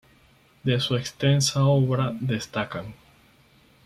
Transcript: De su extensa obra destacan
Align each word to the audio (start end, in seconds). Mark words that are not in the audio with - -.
De 0.63 0.79
su 0.79 0.95
extensa 0.97 1.63
obra 1.65 2.11
destacan 2.19 2.95